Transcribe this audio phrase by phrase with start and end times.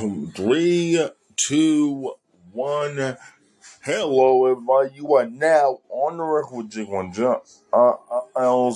[0.00, 0.98] Three,
[1.36, 2.14] two,
[2.52, 3.18] one.
[3.82, 4.94] Hello, everybody.
[4.94, 7.42] You are now on the record with Jig One Jump.
[7.70, 7.96] Uh,
[8.34, 8.72] uh.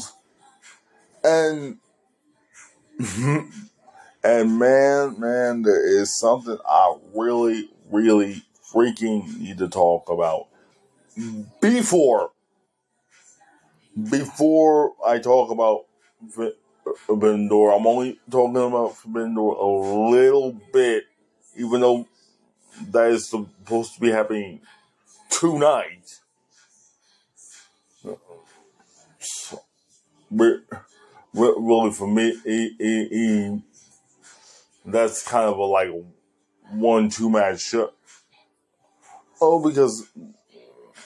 [1.25, 1.79] And,
[4.23, 10.49] and man, man, there is something I really, really freaking need to talk about.
[11.63, 12.33] Before,
[14.11, 15.87] before I talk about
[17.09, 20.61] Door, I'm only talking about Door a little
[21.75, 22.07] even though
[22.93, 24.61] that is supposed to be happening
[25.29, 26.21] tonight.
[29.19, 29.63] So,
[30.31, 30.61] really,
[31.93, 33.61] for me, it, it, it,
[34.87, 35.91] that's kind of a like
[36.71, 37.91] one two match show.
[39.41, 40.09] Oh, because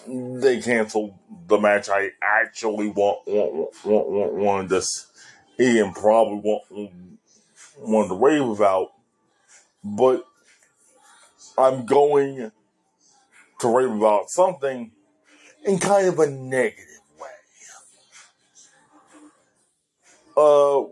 [0.07, 1.15] they canceled
[1.47, 5.07] the match I actually want want want, want wanted this
[5.59, 6.93] and probably want
[7.79, 8.93] wanted to rave about,
[9.83, 10.28] but
[11.59, 12.53] I'm going
[13.59, 14.93] to rave about something
[15.65, 17.27] in kind of a negative way.
[20.37, 20.85] Uh,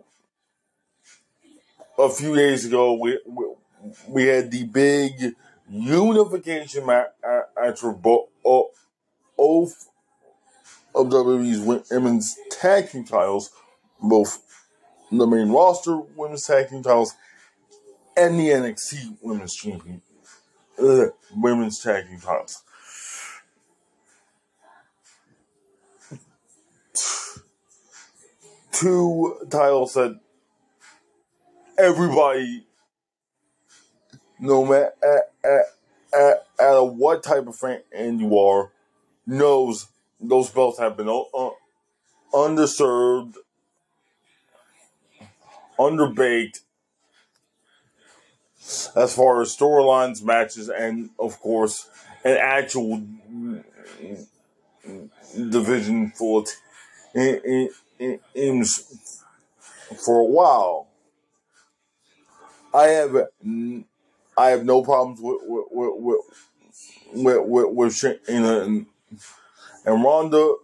[2.03, 3.44] a few days ago, we we,
[4.09, 5.37] we had the big
[5.70, 7.11] unification match
[7.78, 8.28] for both
[9.39, 9.70] of
[10.94, 13.50] WWE's women's tag team titles,
[14.03, 14.42] both
[15.12, 17.14] the main roster women's tag team titles
[18.17, 20.03] and the NXT women's champion
[20.79, 22.63] uh, women's tag team titles.
[28.73, 30.21] Two titles that
[31.79, 32.67] everybody,
[34.39, 35.65] no matter at, at,
[36.13, 37.83] at, at what type of fan
[38.21, 38.71] you are,
[39.27, 39.87] knows
[40.21, 41.51] those belts have been uh,
[42.33, 43.34] underserved,
[45.79, 46.61] underbaked,
[48.94, 51.88] as far as storylines, matches, and of course,
[52.25, 53.03] an actual
[55.34, 56.49] division of
[57.15, 57.69] in,
[57.99, 60.88] in, in, for a while.
[62.75, 63.16] I have
[64.37, 66.21] I have no problems with with with
[67.15, 68.87] with, with, with Shayna and,
[69.84, 70.55] and Ronda.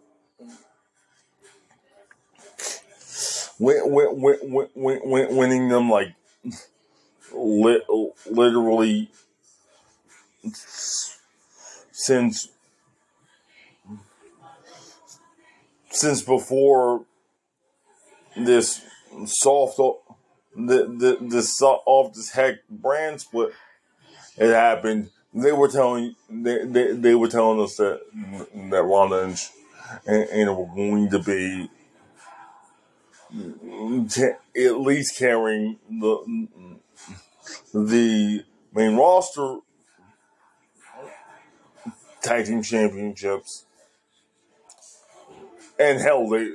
[3.58, 6.14] Win, win, win, winning them like
[7.34, 7.82] li-
[8.30, 9.10] literally
[11.92, 12.48] since
[15.90, 17.04] since before
[18.36, 18.82] this
[19.26, 20.06] soft the
[20.56, 23.52] the the soft as heck brand split
[24.36, 25.10] it happened.
[25.34, 28.00] They were telling they, they, they were telling us that
[28.70, 29.48] that Ronda and,
[30.06, 31.70] and, and were going to be
[34.56, 36.78] at least carrying the
[37.72, 39.58] the main roster
[42.20, 43.64] tag team championships,
[45.78, 46.48] and hell, they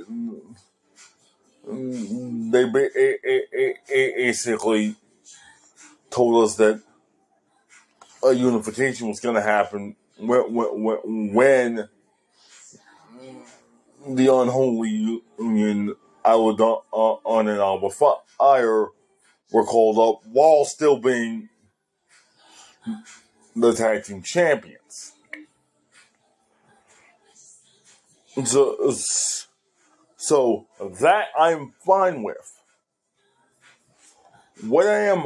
[2.49, 2.65] they
[3.87, 4.95] basically
[6.09, 6.81] told us that
[8.23, 11.89] a unification was going to happen when, when, when
[14.07, 18.87] the unholy union I would uh, on an Alba Fyre
[19.51, 21.49] were called up while still being
[23.55, 25.13] the tag team champions.
[28.45, 28.93] So,
[30.17, 30.67] so
[30.99, 32.53] that I'm fine with.
[34.61, 35.23] What I am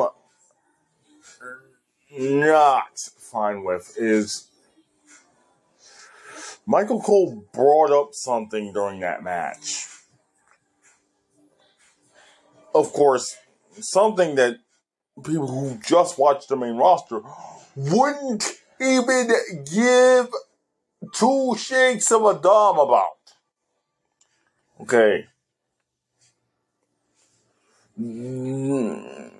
[2.17, 4.49] not fine with is
[6.65, 9.87] Michael Cole brought up something during that match.
[12.73, 13.35] Of course,
[13.79, 14.57] something that
[15.23, 17.21] people who just watched the main roster
[17.75, 18.43] wouldn't
[18.79, 19.29] even
[19.71, 20.27] give
[21.13, 23.09] two shakes of a dom about.
[24.81, 25.25] Okay.
[27.99, 29.31] Mm.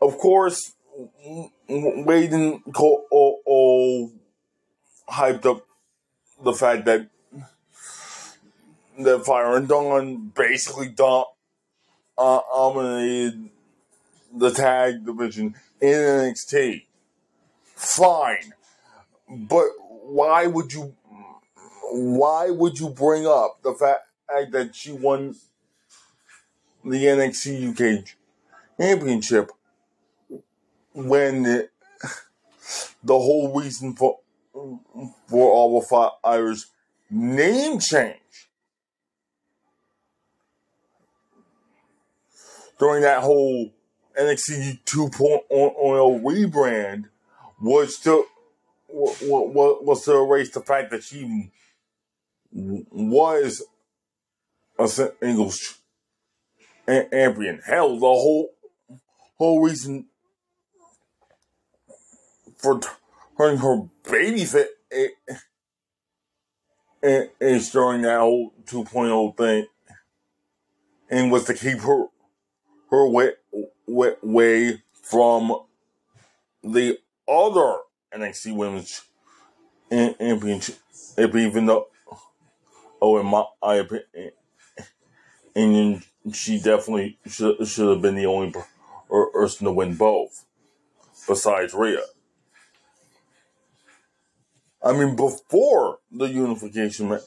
[0.00, 0.74] Of course,
[1.68, 4.12] Wade Cole oh, oh,
[5.10, 5.66] hyped up
[6.42, 7.08] the fact that
[8.98, 11.24] that Fyre and Dawn basically uh,
[12.16, 13.50] dominated
[14.34, 16.84] the tag division in NXT.
[17.74, 18.52] Fine,
[19.28, 20.94] but why would you?
[21.90, 24.02] Why would you bring up the fact
[24.52, 25.36] that she won
[26.84, 28.04] the NXT UK
[28.78, 29.50] Championship
[30.92, 31.68] when the,
[33.06, 34.18] whole reason for
[34.52, 36.66] for all the Fyre's
[37.10, 38.16] name change
[42.78, 43.72] during that whole
[44.18, 47.04] NXT 2.0 rebrand
[47.60, 48.24] was to
[48.90, 51.50] was to erase the fact that she
[52.52, 53.62] was
[54.78, 55.78] a singles
[56.86, 57.60] champion.
[57.66, 58.50] Hell, the whole
[59.36, 60.06] whole reason
[62.56, 62.80] for
[63.36, 64.70] turning her baby fit
[67.02, 69.66] is during that whole 2.0 thing
[71.10, 72.06] and was to keep her
[72.90, 73.32] her way,
[73.86, 75.62] way, way from
[76.62, 76.98] the
[77.28, 77.78] other
[78.14, 79.02] NXT Women's
[79.90, 80.76] Championship,
[81.18, 81.88] even though,
[83.00, 83.44] oh, in my
[85.54, 86.02] opinion,
[86.32, 88.54] she definitely should, should have been the only
[89.10, 90.44] er, person to win both,
[91.26, 92.02] besides Rhea.
[94.82, 97.22] I mean, before the unification match,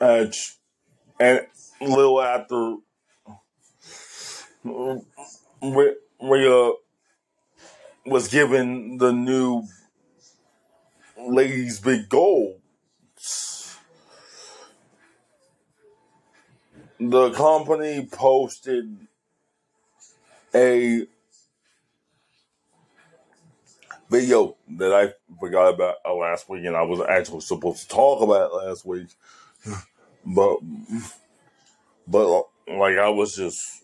[0.00, 0.34] and
[1.20, 1.46] a
[1.80, 2.76] little after
[4.64, 5.12] Rhea
[8.06, 9.64] was given the new
[11.18, 12.58] ladies' big goal.
[16.98, 19.06] The company posted
[20.54, 21.06] a
[24.10, 28.52] video that I forgot about last week, and I was actually supposed to talk about
[28.52, 29.08] last week,
[30.26, 30.58] but
[32.06, 33.82] but like I was just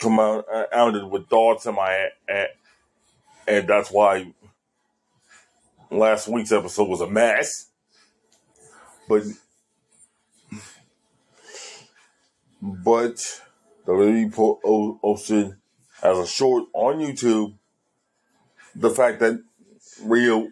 [0.00, 2.48] come out uh, outed with thoughts in my head,
[3.46, 4.32] and that's why
[5.90, 7.66] last week's episode was a mess.
[9.08, 9.24] But
[12.62, 13.42] but
[13.86, 15.56] the lady posted
[16.02, 17.54] as a short on YouTube
[18.74, 19.42] the fact that
[20.02, 20.48] Rhea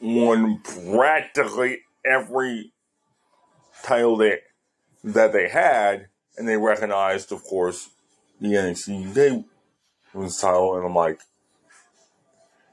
[0.00, 2.72] won practically every
[3.82, 4.40] title that
[5.02, 7.90] that they had, and they recognized, of course,
[8.40, 9.44] the NXT UK
[10.12, 11.20] Women's title, and I'm like,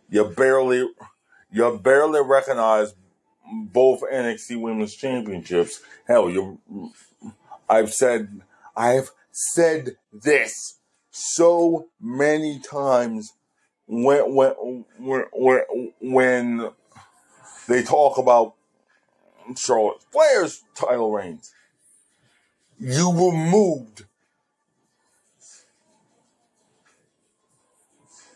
[0.09, 0.87] you barely,
[1.51, 2.93] you barely recognize
[3.51, 5.81] both NXT Women's Championships.
[6.07, 6.59] Hell, you,
[7.69, 8.41] I've said,
[8.75, 10.77] I've said this
[11.11, 13.33] so many times
[13.87, 14.85] when when
[15.39, 16.69] when when
[17.67, 18.55] they talk about
[19.57, 21.53] Charlotte Flair's title reigns.
[22.83, 24.05] You removed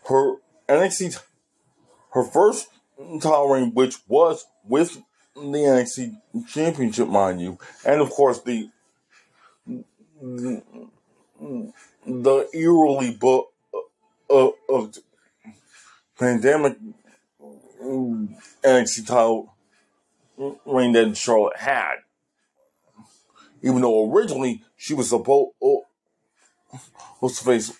[0.07, 0.36] her
[0.69, 1.19] NXT,
[2.12, 5.01] her first title reign, which was with
[5.36, 8.69] the NXT Championship, mind you, and of course the
[12.06, 13.81] the eerily book of,
[14.30, 14.97] uh, uh, of
[16.19, 16.77] pandemic
[17.83, 18.30] mm,
[18.63, 19.56] NXT title
[20.68, 21.95] reign that Charlotte had.
[23.62, 25.86] Even though originally she was supposed, oh,
[27.16, 27.74] supposed to face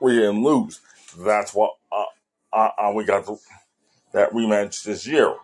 [0.00, 0.80] Rhea and lose.
[1.18, 2.04] That's what uh,
[2.52, 3.36] uh, uh, we got the,
[4.12, 5.34] that rematch this year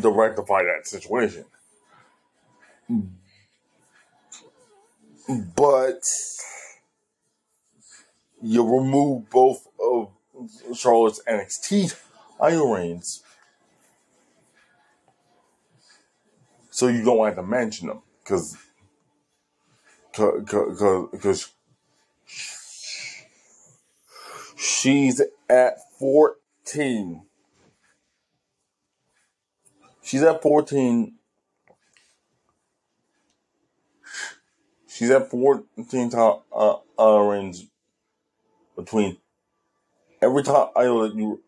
[0.00, 1.44] to rectify that situation.
[5.56, 6.00] But
[8.42, 10.10] you remove both of
[10.76, 11.94] Charlotte's NXT
[12.38, 13.22] title reigns
[16.70, 18.56] so you don't have to mention them because
[20.18, 21.52] because
[24.56, 27.22] she's at 14
[30.02, 31.14] she's at 14
[34.88, 36.46] she's at 14 top
[36.98, 37.66] uh, range
[38.76, 39.16] between
[40.20, 41.40] every time I that you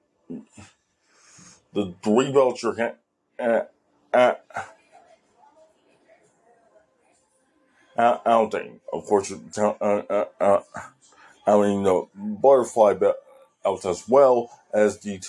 [1.73, 3.01] the three belts you're at,
[3.39, 3.73] at,
[4.13, 4.45] at
[8.01, 8.81] outing.
[8.93, 10.61] Of course, uh, uh, uh,
[11.47, 12.95] I mean, the butterfly
[13.65, 15.21] out as well as the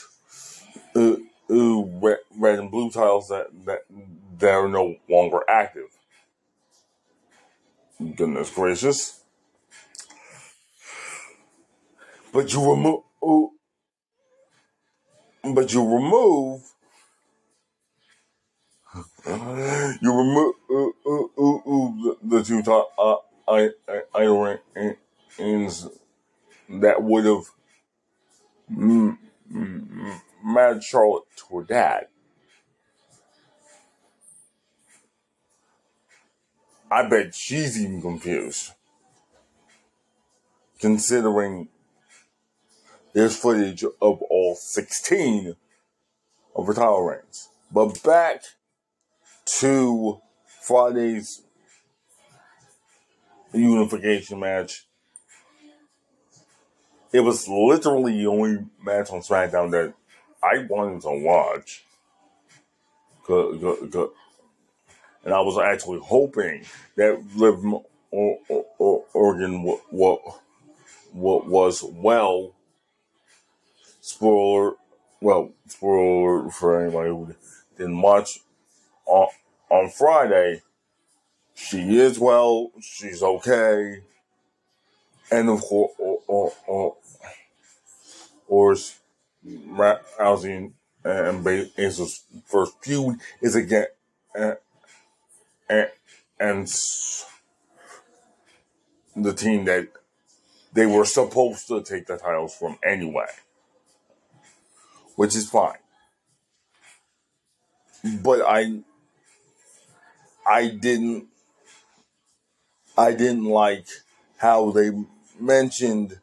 [0.95, 1.15] uh,
[1.49, 3.81] uh, red, red and blue tiles that, that,
[4.39, 5.89] that are no longer active.
[8.15, 9.21] Goodness gracious.
[12.33, 13.01] But you remove,
[15.43, 16.61] but you remove
[19.25, 20.55] you remove
[22.23, 23.15] the two top uh,
[23.47, 24.57] I, I, I
[25.37, 25.87] rings
[26.69, 27.43] that would have
[28.71, 29.17] mm,
[29.53, 32.07] mm, mad Charlotte to dad.
[36.89, 38.71] I bet she's even confused.
[40.79, 41.69] Considering
[43.13, 45.55] there's footage of all 16
[46.55, 47.49] of her title reigns.
[47.71, 48.43] But back
[49.45, 50.21] to
[50.61, 51.41] Friday's
[53.53, 54.87] unification match.
[57.13, 59.93] It was literally the only match on SmackDown that
[60.41, 61.83] I wanted to watch.
[65.23, 67.83] And I was actually hoping that Liv Morgan
[69.89, 70.21] what
[71.11, 72.53] what was well
[74.01, 74.75] spoiler
[75.21, 77.35] well spoiler for anybody who
[77.77, 78.39] didn't watch
[79.11, 79.27] on
[79.69, 80.61] on Friday
[81.53, 84.01] she is well she's okay
[85.31, 86.95] and of course or, or, or,
[88.47, 88.75] or
[89.45, 90.71] Rousey
[91.03, 93.87] and Basil's first feud is again
[94.35, 94.53] eh,
[95.69, 95.85] eh,
[96.39, 96.67] and, and,
[99.15, 99.87] and the team that
[100.73, 103.27] they were supposed to take the titles from anyway,
[105.15, 105.77] which is fine.
[108.23, 108.79] But I,
[110.51, 111.27] I didn't,
[112.97, 113.87] I didn't like
[114.35, 114.91] how they
[115.39, 116.19] mentioned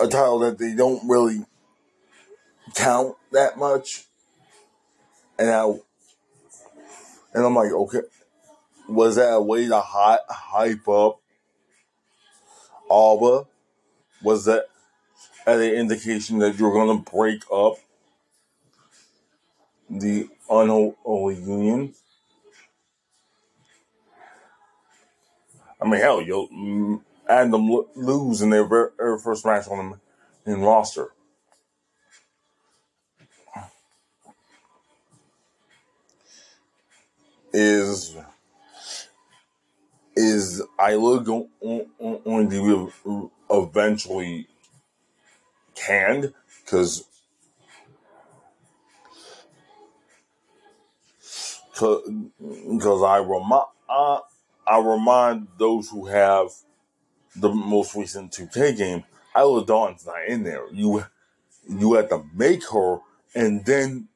[0.00, 1.44] a title that they don't really
[2.74, 4.06] count that much,
[5.38, 5.64] and I,
[7.34, 8.00] and I'm like, okay,
[8.88, 11.20] was that a way to hot, hype up
[12.90, 13.46] Alba?
[14.24, 14.64] Was that
[15.46, 16.72] an indication that you're
[17.04, 17.76] to break up
[19.90, 21.94] the unholy union?
[25.80, 30.00] I mean, hell, you'll mm, add them lose in their very first match on them
[30.46, 31.08] in roster.
[37.52, 38.16] Is
[40.14, 40.94] is I
[41.60, 42.92] on the
[43.50, 44.48] eventually
[45.74, 47.07] canned because
[51.78, 54.20] because I remind I,
[54.66, 56.48] I remind those who have
[57.36, 59.04] the most recent 2K game,
[59.36, 60.64] Isla Dawn's not in there.
[60.72, 61.04] You
[61.68, 62.98] you have to make her
[63.34, 64.08] and then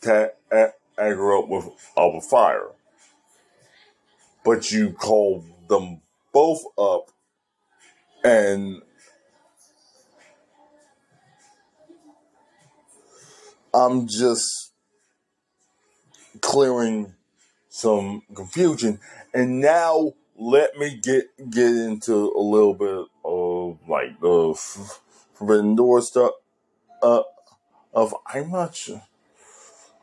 [0.00, 2.70] tag her up with Alba Fyre
[4.48, 6.00] but you call them
[6.32, 7.10] both up
[8.24, 8.80] and
[13.74, 14.67] I'm just
[16.40, 17.14] clearing
[17.68, 19.00] some confusion.
[19.34, 24.54] And now let me get get into a little bit of like the
[25.34, 26.32] forbidden door stuff.
[27.02, 27.22] Uh,
[27.94, 29.02] of I'm not sure.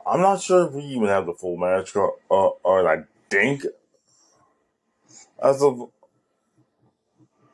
[0.06, 3.64] I'm not sure if we even have the full match, or, or, or I think
[5.42, 5.90] as of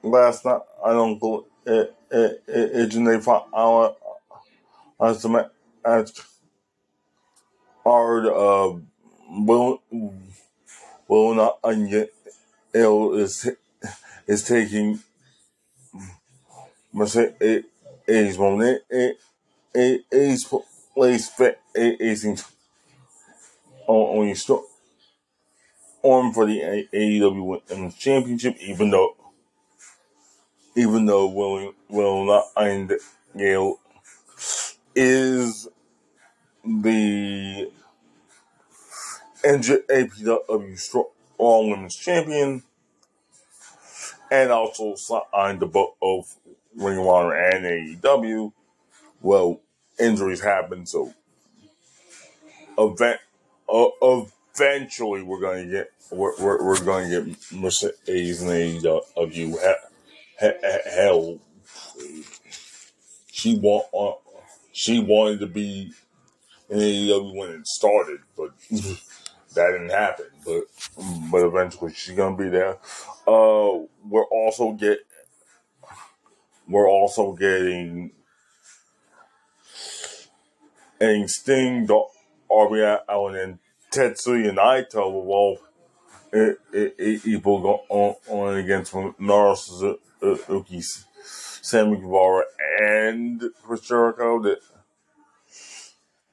[0.02, 3.96] last night, I don't believe it, it, it, it generated our
[5.00, 5.50] estimate
[5.84, 6.12] as
[7.84, 8.72] hard uh
[9.28, 9.82] will
[11.08, 11.58] will not
[11.88, 12.12] get
[12.74, 13.50] ill is
[14.26, 15.00] is taking
[16.92, 17.64] Mercedes
[18.36, 19.18] Moné it
[19.74, 20.44] it is
[20.94, 22.24] place fit is
[23.88, 24.64] only stop
[26.02, 29.16] on for the AEW Women's Championship, even though
[30.76, 32.92] even though Will Will and
[33.36, 33.78] Gale
[34.94, 35.68] is
[36.64, 37.70] the
[39.44, 41.06] NJPW Strong
[41.38, 42.62] Women's Champion,
[44.30, 46.34] and also signed the book of
[46.76, 48.52] Ring of Honor and AEW.
[49.20, 49.60] Well,
[49.98, 51.12] injuries happen, so
[52.78, 53.20] event
[53.68, 53.88] uh,
[54.54, 59.58] eventually we're going to get we're, we're, we're going to get Mercedes and AEW.
[60.38, 61.38] Hell,
[63.30, 64.32] she want uh,
[64.72, 65.92] she wanted to be
[66.72, 70.26] in AEW when it started, but that didn't happen.
[70.44, 70.64] But
[71.30, 72.78] but eventually she's gonna be there.
[73.26, 75.00] Uh, we're also get
[76.68, 78.12] we're also getting
[81.00, 83.58] a Sting, Darby Allin, and
[83.90, 85.58] Tetsuya Naito will all
[86.32, 89.98] it, it, it, people go on, on against Naruto
[91.62, 92.44] Sammy Guevara,
[92.80, 94.42] and Chris Jericho.
[94.42, 94.60] That,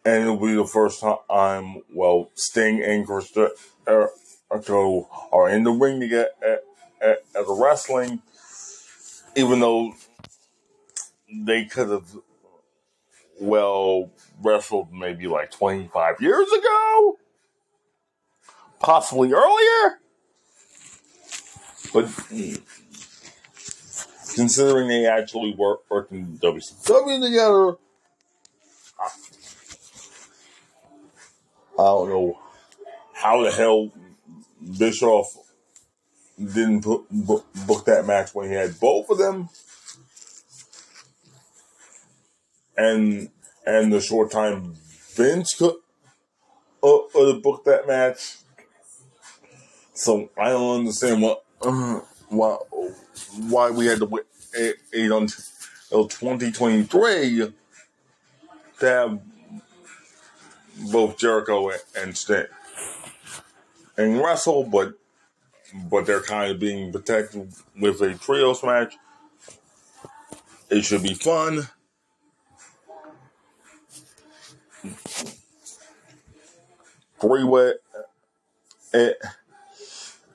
[0.05, 3.31] and it'll be the first time, I'm well, Sting and Chris
[3.85, 6.63] Jericho are in the ring to get at,
[7.01, 8.21] at, at the wrestling,
[9.35, 9.93] even though
[11.31, 12.15] they could have,
[13.39, 14.09] well,
[14.41, 17.17] wrestled maybe like 25 years ago
[18.79, 19.99] possibly earlier.
[21.93, 22.05] But
[24.35, 27.77] considering they actually work worked in WCW together,
[31.79, 32.39] I don't know
[33.13, 33.89] how the hell
[34.77, 35.27] Bischoff
[36.38, 39.48] didn't put, book, book that match when he had both of them,
[42.75, 43.29] and
[43.65, 44.75] and the short time
[45.15, 45.75] Vince could
[46.83, 48.38] uh, uh, book that match.
[49.93, 52.57] So I don't understand what uh, why
[53.48, 54.25] why we had to wait
[54.57, 57.53] eight until 2023
[58.79, 59.19] to have
[60.91, 62.45] both Jericho and Sting
[63.98, 64.93] and wrestle, but
[65.89, 68.95] but they're kind of being protected with a trios match.
[70.69, 71.67] It should be fun.
[77.19, 77.74] Three way
[78.93, 79.13] a,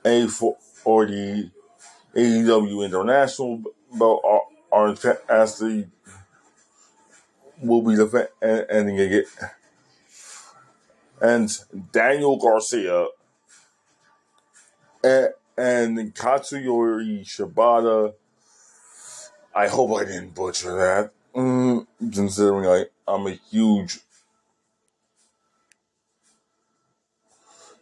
[0.05, 0.57] a for
[1.05, 1.49] the
[2.15, 3.63] AEW International
[3.97, 4.95] belt are, are
[5.29, 5.87] as the
[7.61, 8.29] will be the
[8.69, 9.25] ending it.
[11.21, 11.49] And
[11.91, 13.07] Daniel Garcia
[15.03, 18.13] and, and Katsuyori Shibata.
[19.53, 23.99] I hope I didn't butcher that, mm, considering I, I'm a huge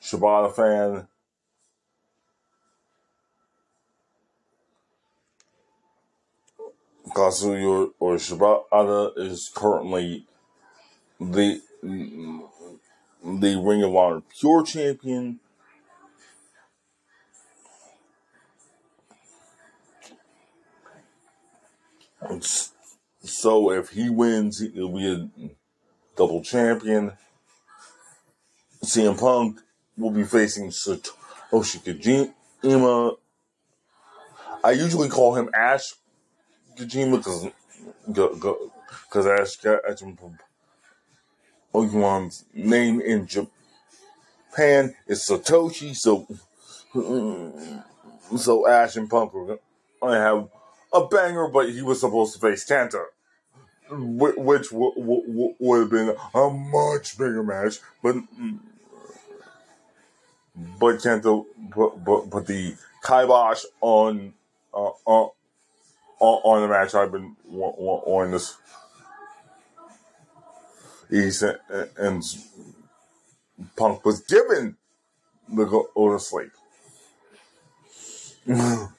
[0.01, 1.07] Shibata fan.
[7.09, 10.25] Katsuyori Shibata is currently
[11.19, 11.61] the
[13.23, 15.39] the Ring of Honor Pure Champion.
[23.21, 25.29] So if he wins, he'll be a
[26.15, 27.13] double champion.
[28.83, 29.59] CM Punk
[29.97, 32.31] will be facing Satoshi
[32.63, 33.17] Kojima.
[34.63, 35.93] I usually call him Ash
[36.77, 37.47] Kojima because
[38.07, 39.57] because Ash
[41.73, 46.27] Pokemon's name in Japan is Satoshi, so
[48.37, 49.57] so Ash and Punk are
[50.01, 50.49] gonna have
[50.93, 53.03] a banger, but he was supposed to face Kenta,
[53.89, 58.15] which would have been a much bigger match, but
[60.55, 64.33] but Kenta put, put, put the kibosh on
[64.73, 65.27] uh, uh,
[66.19, 66.93] on, the match.
[66.95, 68.57] I've been on this.
[71.13, 72.23] He uh, said, uh, and
[73.75, 74.77] Punk was given
[75.47, 76.49] the go, to sleep.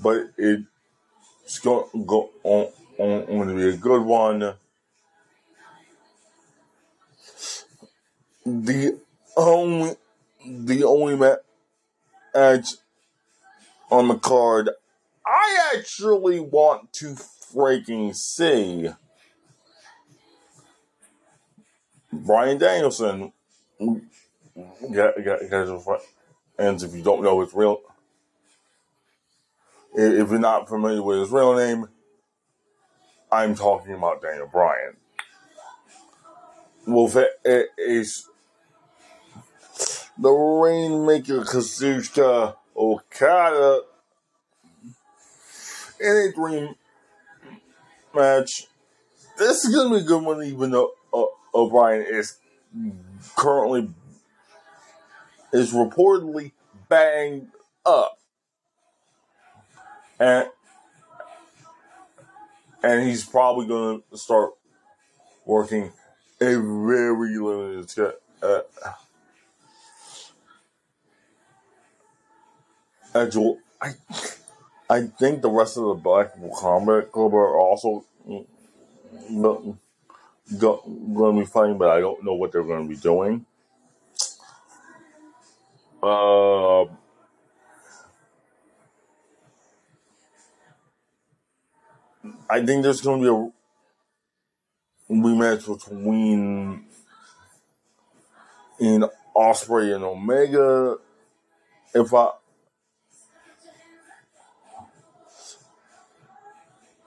[0.00, 4.54] but it's going to go on, on, on to be a good one.
[8.44, 9.00] The
[9.36, 9.96] only
[10.46, 12.74] the only match
[13.90, 14.70] on the card
[15.26, 18.90] I actually want to freaking see
[22.24, 23.32] Bryan Danielson.
[23.78, 25.36] Yeah, yeah,
[26.58, 27.80] and if you don't know his real,
[29.94, 31.88] if you're not familiar with his real name,
[33.30, 34.96] I'm talking about Daniel Bryan.
[36.86, 37.12] Well,
[37.44, 38.28] it is
[40.16, 43.80] the Rainmaker Kazuchika Okada
[46.00, 46.74] in a dream
[48.14, 48.68] match.
[49.36, 50.92] This is to be a good one, even though
[51.56, 52.36] O'Brien is
[53.34, 53.88] currently
[55.52, 56.52] is reportedly
[56.88, 57.48] banged
[57.86, 58.18] up,
[60.20, 60.48] and
[62.82, 64.52] and he's probably going to start
[65.46, 65.90] working
[66.40, 68.60] a very limited uh,
[73.08, 73.58] schedule.
[73.80, 73.94] I
[74.90, 78.04] I think the rest of the Black Combat Club are also
[80.58, 83.44] going to be fighting, but I don't know what they're going to be doing.
[86.02, 86.84] Uh,
[92.48, 93.52] I think there's going to
[95.08, 96.84] be a rematch between
[98.78, 99.04] in
[99.34, 100.98] Ospreay and Omega.
[101.94, 102.30] If I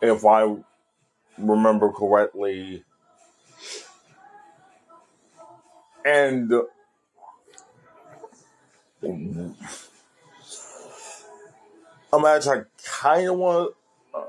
[0.01, 0.55] if I
[1.37, 2.83] remember correctly.
[6.05, 6.51] And
[12.11, 13.73] a match I kind of want
[14.13, 14.27] to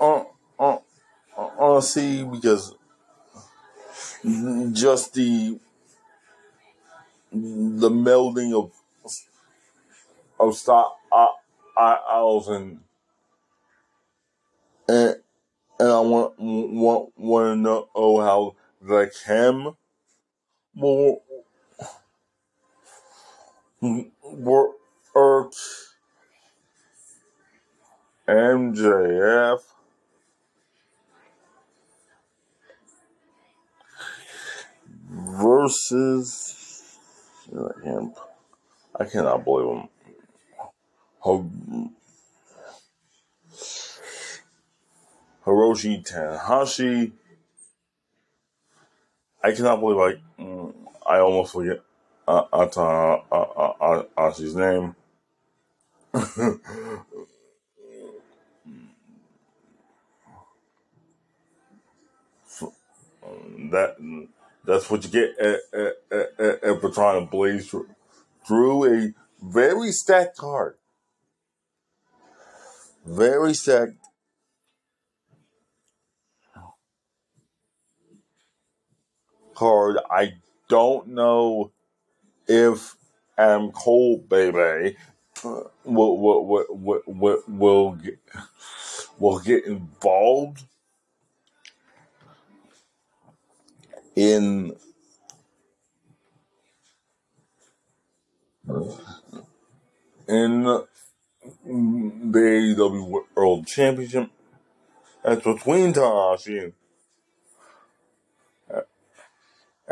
[0.00, 0.24] uh,
[0.58, 0.78] uh,
[1.36, 2.74] uh, see because
[4.72, 5.58] just the
[7.32, 8.72] the melding of
[10.38, 11.26] of uh,
[11.74, 12.80] styles and
[14.88, 15.16] and
[15.78, 19.76] and I want want want to know how the chem
[20.76, 21.22] will
[24.22, 25.58] worked
[28.28, 29.60] MJF
[35.10, 36.98] versus
[37.84, 38.14] him.
[38.98, 39.88] I cannot believe
[41.24, 41.90] him.
[45.44, 47.12] Hiroshi Tanahashi.
[49.42, 50.74] I cannot believe I mm,
[51.06, 51.80] I almost forget
[52.28, 52.66] uh, uh,
[53.30, 54.94] uh, uh, name.
[63.70, 63.96] that
[64.64, 65.94] that's what you get at, at,
[66.38, 67.74] at, at for trying to blaze
[68.46, 70.76] through a very stacked card.
[73.04, 74.01] Very stacked
[79.62, 79.98] card.
[80.10, 80.34] I
[80.68, 81.70] don't know
[82.48, 82.96] if
[83.38, 84.96] Adam Cole, baby,
[85.44, 88.18] uh, will will will will, will, will get
[89.18, 90.64] will get involved
[94.16, 94.74] in
[100.28, 100.86] in the
[101.64, 104.30] AEW World Championship.
[105.24, 106.72] That's between Tanahashi and,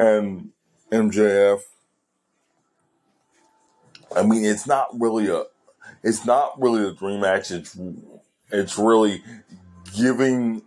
[0.00, 0.48] and
[0.90, 1.60] MJF.
[4.16, 5.44] I mean, it's not really a,
[6.02, 7.50] it's not really a dream match.
[7.50, 7.78] It's,
[8.50, 9.22] it's really
[9.94, 10.62] giving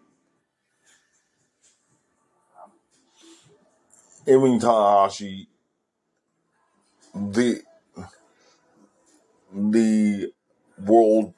[4.27, 5.47] Emi Tanahashi
[7.13, 7.61] the
[9.51, 10.31] the
[10.85, 11.33] world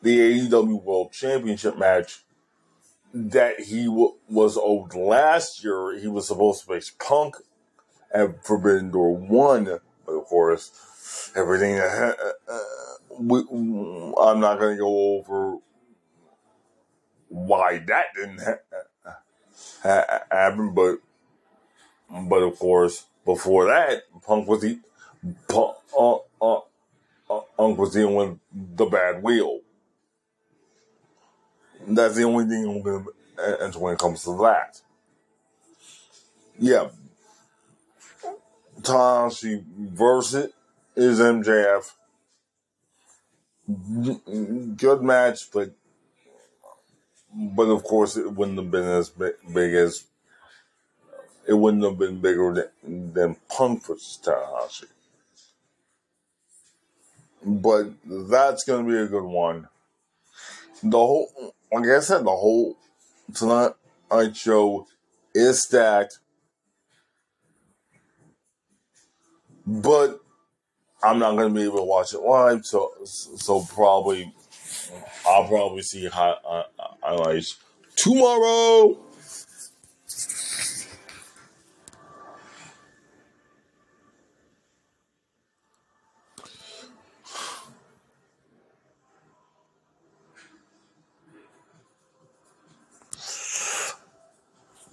[0.00, 2.24] the AEW World Championship match
[3.12, 5.98] that he w- was owed last year.
[5.98, 7.36] He was supposed to face Punk
[8.12, 9.64] at Forbidden Door one,
[10.06, 11.78] but of course, everything.
[11.78, 12.14] Uh,
[12.48, 12.58] uh,
[13.18, 15.58] we, I'm not going to go over
[17.28, 19.16] why that didn't ha-
[19.82, 20.98] ha- happen, but
[22.28, 24.78] but of course, before that, Punk was the
[25.48, 26.60] Punk, uh, uh,
[27.30, 28.38] uh, Punk was dealing with
[28.76, 29.60] the bad wheel.
[31.86, 33.04] That's the only thing I'm gonna
[33.60, 34.80] answer when it comes to that.
[36.58, 36.88] Yeah,
[38.80, 40.52] Tanahashi versus
[40.96, 41.92] is MJF.
[44.76, 45.70] Good match, but
[47.34, 50.04] but of course it wouldn't have been as big as
[51.48, 54.86] it wouldn't have been bigger than, than Punk versus Tanahashi.
[57.44, 59.68] But that's going to be a good one.
[60.82, 62.76] The whole, like I said, the whole
[63.34, 63.72] tonight
[64.34, 64.86] show
[65.34, 66.18] is stacked.
[69.66, 70.20] But
[71.02, 74.32] I'm not going to be able to watch it live, so so probably
[75.26, 77.58] I'll probably see highlights
[77.96, 78.98] tomorrow.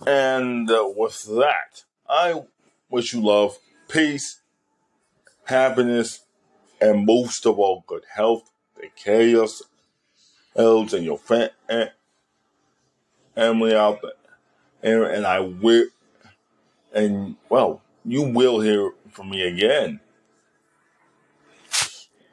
[0.08, 2.44] And uh, with that, I
[2.90, 3.58] wish you love,
[3.88, 4.42] peace,
[5.46, 6.26] happiness,
[6.82, 8.52] and most of all, good health.
[8.80, 9.30] Take care of
[10.56, 11.90] yourselves and your family
[13.76, 14.12] out there.
[14.84, 15.86] And, and I will,
[16.94, 20.02] and well, you will hear from me again.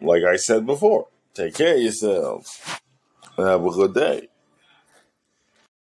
[0.01, 2.61] Like I said before, take care of yourselves
[3.39, 4.29] and have a good day.